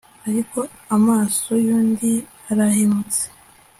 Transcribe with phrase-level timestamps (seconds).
[0.29, 0.59] ariko
[0.95, 2.11] amaso yundi
[2.51, 3.23] arahumutse